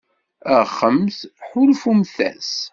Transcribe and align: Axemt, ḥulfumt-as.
Axemt, 0.57 1.17
ḥulfumt-as. 1.49 2.51